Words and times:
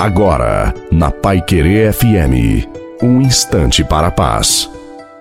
Agora, 0.00 0.72
na 0.90 1.10
Pai 1.10 1.42
Querer 1.42 1.92
FM, 1.92 2.66
um 3.02 3.20
instante 3.20 3.84
para 3.84 4.06
a 4.06 4.10
paz. 4.10 4.66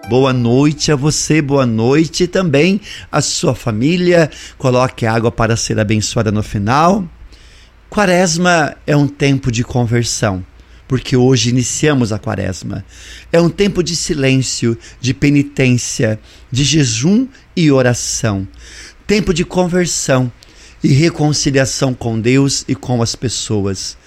Boa 0.08 0.32
noite 0.32 0.90
a 0.90 0.96
você, 0.96 1.42
boa 1.42 1.66
noite 1.66 2.28
também 2.28 2.80
à 3.12 3.20
sua 3.20 3.54
família. 3.54 4.32
Coloque 4.58 5.06
água 5.06 5.34
para 5.34 5.58
ser 5.58 5.78
abençoada 5.82 6.32
no 6.32 6.42
final. 6.42 7.04
Quaresma 7.90 8.74
é 8.88 8.96
um 8.96 9.06
tempo 9.06 9.52
de 9.52 9.66
conversão, 9.66 10.46
porque 10.88 11.18
hoje 11.18 11.50
iniciamos 11.50 12.14
a 12.14 12.18
quaresma. 12.18 12.86
É 13.34 13.42
um 13.42 13.50
tempo 13.50 13.84
de 13.84 13.98
silêncio, 13.98 14.78
de 15.02 15.14
penitência, 15.14 16.18
de 16.50 16.64
jejum 16.64 17.28
e 17.54 17.70
oração. 17.70 18.48
Tempo 19.06 19.34
de 19.34 19.44
conversão 19.44 20.32
e 20.84 20.94
reconciliação 20.94 21.94
com 21.94 22.20
Deus 22.20 22.64
e 22.68 22.76
com 22.76 23.02
as 23.02 23.16
pessoas. 23.16 23.98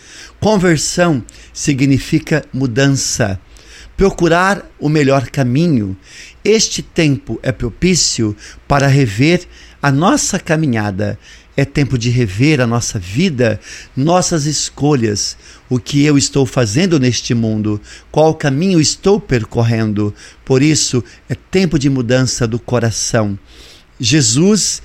Conversão 0.41 1.23
significa 1.53 2.45
mudança, 2.53 3.39
procurar 3.97 4.69
o 4.79 4.89
melhor 4.89 5.29
caminho. 5.29 5.97
Este 6.45 6.83
tempo 6.83 7.39
é 7.43 7.53
propício 7.53 8.37
para 8.67 8.87
rever 8.87 9.47
a 9.81 9.91
nossa 9.91 10.39
caminhada. 10.39 11.19
É 11.55 11.67
tempo 11.67 11.99
de 11.99 12.09
rever 12.09 12.63
a 12.63 12.67
nossa 12.67 12.99
vida, 12.99 13.61
nossas 13.95 14.47
escolhas, 14.47 15.37
o 15.69 15.79
que 15.79 16.03
eu 16.03 16.17
estou 16.17 16.47
fazendo 16.47 16.99
neste 16.99 17.35
mundo, 17.35 17.79
qual 18.11 18.35
caminho 18.35 18.81
estou 18.81 19.21
percorrendo. 19.21 20.15
Por 20.47 20.63
isso, 20.63 21.05
é 21.29 21.35
tempo 21.35 21.79
de 21.79 21.91
mudança 21.91 22.47
do 22.47 22.59
coração. 22.59 23.39
Jesus 24.01 24.83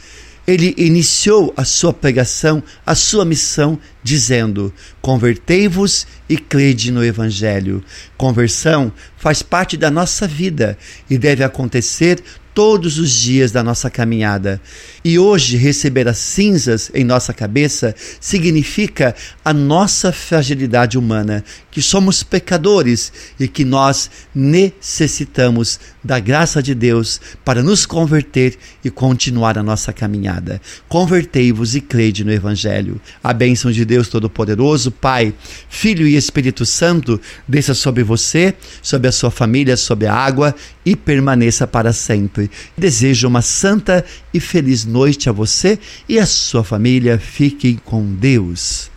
ele 0.48 0.74
iniciou 0.78 1.54
a 1.58 1.66
sua 1.66 1.94
pregação, 1.94 2.64
a 2.86 2.96
sua 2.96 3.26
missão, 3.26 3.78
dizendo: 4.02 4.74
Convertei-vos 5.02 6.08
e 6.30 6.38
crede 6.38 6.90
no 6.90 7.04
Evangelho. 7.04 7.84
Conversão 8.16 8.92
faz 9.18 9.44
parte 9.44 9.76
da 9.76 9.92
nossa 9.92 10.26
vida 10.26 10.78
e 11.10 11.18
deve 11.18 11.44
acontecer 11.44 12.24
todos 12.58 12.98
os 12.98 13.12
dias 13.12 13.52
da 13.52 13.62
nossa 13.62 13.88
caminhada. 13.88 14.60
E 15.06 15.20
hoje 15.20 15.58
receber 15.58 16.08
as 16.08 16.18
cinzas 16.18 16.90
em 16.92 17.04
nossa 17.04 17.32
cabeça 17.32 17.94
significa 18.20 19.14
a 19.46 19.54
nossa 19.54 20.12
fragilidade 20.12 20.98
humana, 20.98 21.44
que 21.70 21.84
somos 21.84 22.24
pecadores 22.24 23.14
e 23.40 23.48
que 23.48 23.64
nós 23.64 24.10
necessitamos 24.34 25.80
da 26.04 26.20
graça 26.20 26.64
de 26.64 26.74
Deus 26.74 27.22
para 27.46 27.62
nos 27.62 27.86
converter 27.86 28.58
e 28.84 28.90
continuar 28.90 29.56
a 29.56 29.62
nossa 29.62 29.94
caminhada. 29.94 30.60
Convertei-vos 30.90 31.76
e 31.76 31.82
crede 31.82 32.24
no 32.24 32.32
Evangelho. 32.32 33.00
A 33.24 33.34
bênção 33.34 33.72
de 33.72 33.86
Deus 33.86 34.08
Todo-Poderoso, 34.08 34.90
Pai, 34.90 35.32
Filho 35.70 36.08
e 36.08 36.16
Espírito 36.16 36.66
Santo, 36.66 37.22
desça 37.48 37.76
sobre 37.76 38.02
você, 38.02 38.56
sobre 38.82 39.10
a 39.10 39.12
sua 39.12 39.30
família, 39.30 39.78
sobre 39.78 40.08
a 40.08 40.14
água 40.16 40.56
e 40.84 40.96
permaneça 40.96 41.68
para 41.68 41.94
sempre. 41.94 42.47
Desejo 42.78 43.28
uma 43.28 43.42
santa 43.42 44.06
e 44.34 44.40
feliz 44.40 44.86
noite 44.86 45.30
a 45.30 45.32
você 45.32 45.80
e 46.08 46.20
a 46.20 46.26
sua 46.26 46.64
família. 46.64 47.20
Fiquem 47.20 47.80
com 47.84 48.14
Deus. 48.14 48.90